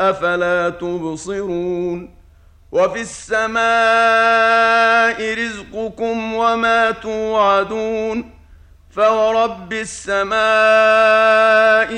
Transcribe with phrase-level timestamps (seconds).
[0.00, 2.18] أفلا تبصرون
[2.72, 3.58] وفي السماء
[5.34, 8.30] رزقكم وما توعدون
[8.90, 10.34] فورب السماء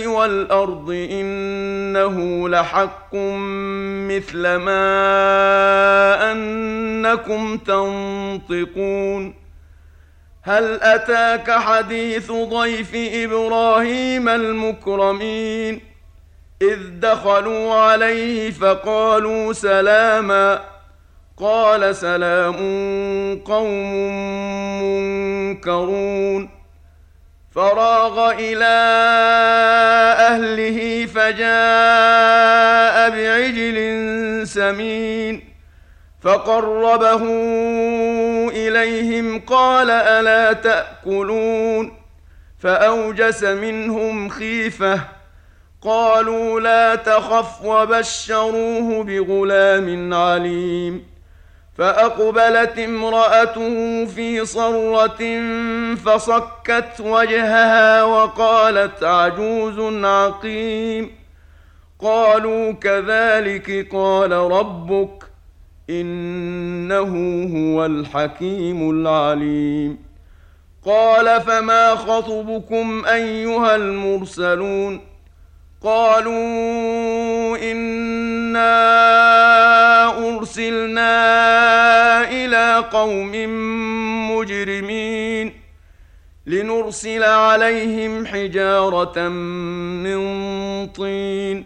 [0.07, 3.15] والأرض إنه لحق
[4.11, 4.83] مثل ما
[6.33, 9.35] أنكم تنطقون
[10.43, 15.90] هل أتاك حديث ضيف إبراهيم المكرمين
[16.63, 20.61] إذ دخلوا عليه فقالوا سلاما
[21.37, 22.57] قال سلام
[23.45, 23.93] قوم
[24.83, 26.51] منكرون.
[27.55, 28.77] فراغ إلى
[30.19, 33.79] أهله فجاء بعجل
[34.47, 35.45] سمين
[36.23, 37.23] فقربه
[38.51, 41.93] إليهم قال ألا تأكلون
[42.59, 45.20] فأوجس منهم خيفة.
[45.83, 51.11] قالوا لا تخف وبشروه بغلام عليم.
[51.79, 55.21] فأقبلت امرأته في صرة
[55.95, 61.11] فصكت وجهها وقالت عجوز عقيم.
[62.01, 65.25] قالوا كذلك قال ربك
[65.91, 67.13] إنه
[67.57, 69.99] هو الحكيم العليم.
[70.87, 75.10] قال فما خطبكم أيها المرسلون؟
[75.83, 78.77] قالوا إنا
[80.29, 81.11] أرسلنا
[82.31, 83.33] إلى قوم
[84.31, 85.53] مجرمين
[86.47, 90.21] لنرسل عليهم حجارة من
[90.87, 91.65] طين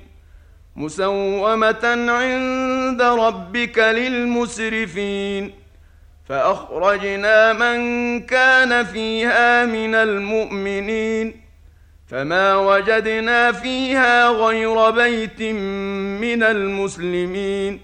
[0.77, 5.53] مسومة عند ربك للمسرفين
[6.29, 11.44] فأخرجنا من كان فيها من المؤمنين
[12.15, 15.43] فما وجدنا فيها غير بيت
[16.23, 17.81] من المسلمين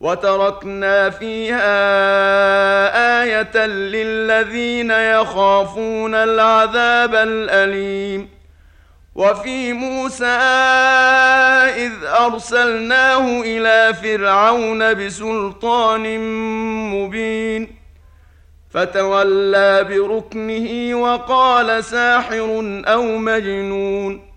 [0.00, 1.62] وتركنا فيها
[3.22, 8.28] آية للذين يخافون العذاب الأليم
[9.14, 10.38] وفي موسى
[11.76, 16.20] إذ أرسلناه إلى فرعون بسلطان
[16.90, 17.77] مبين
[18.70, 24.28] فتولى بركنه وقال ساحر أو مجنون.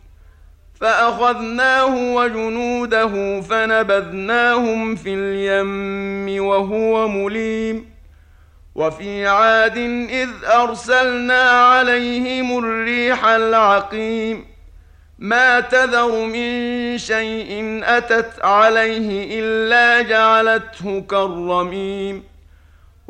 [0.81, 7.91] فأخذناه وجنوده فنبذناهم في اليم وهو مليم.
[8.75, 9.77] وفي عاد
[10.09, 14.45] إذ أرسلنا عليهم الريح العقيم.
[15.19, 22.30] ما تذر من شيء أتت عليه إلا جعلته كالرميم.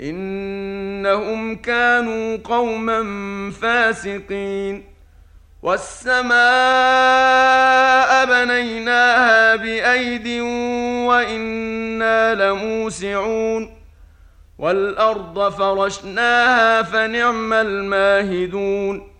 [0.00, 3.02] إنهم كانوا قوما
[3.62, 4.84] فاسقين.
[5.62, 6.34] والسماء
[8.26, 10.40] بنيناها بأيد
[11.08, 13.76] وإنا لموسعون.
[14.58, 19.10] والأرض فرشناها فنعم الماهدون.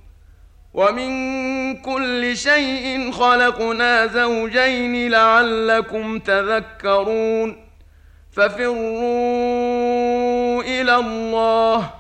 [0.75, 7.65] ومن كل شيء خلقنا زوجين لعلكم تذكرون.
[8.33, 10.24] ففروا
[10.67, 11.91] إلى الله.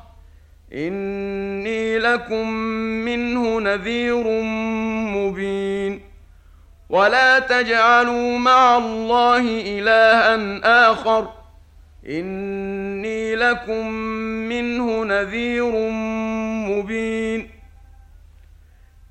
[0.72, 2.48] إني لكم
[3.04, 4.24] منه نذير
[5.16, 6.00] مبين.
[6.90, 10.60] ولا تجعلوا مع الله إلها
[10.92, 11.28] آخر.
[12.08, 13.86] إني لكم
[14.48, 15.72] منه نذير
[16.68, 17.53] مبين.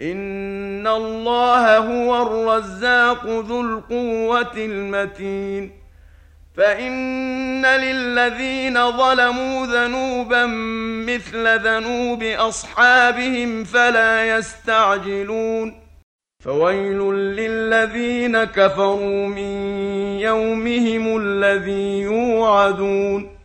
[0.00, 5.70] ان الله هو الرزاق ذو القوه المتين
[6.56, 10.46] فان للذين ظلموا ذنوبا
[11.06, 15.80] مثل ذنوب اصحابهم فلا يستعجلون
[16.44, 19.54] فويل للذين كفروا من
[20.20, 23.37] يومهم الذي يوعدون